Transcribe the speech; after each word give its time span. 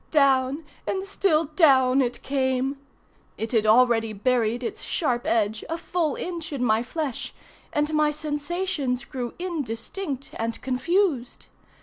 Down 0.09 0.65
and 0.87 1.03
still 1.05 1.43
down, 1.45 2.01
it 2.01 2.23
came. 2.23 2.77
It 3.37 3.51
had 3.51 3.67
already 3.67 4.13
buried 4.13 4.63
its 4.63 4.81
sharp 4.81 5.27
edge 5.27 5.63
a 5.69 5.77
full 5.77 6.15
inch 6.15 6.51
in 6.51 6.63
my 6.65 6.81
flesh, 6.81 7.35
and 7.71 7.93
my 7.93 8.09
sensations 8.09 9.05
grew 9.05 9.35
indistinct 9.37 10.31
and 10.39 10.59
confused. 10.63 11.45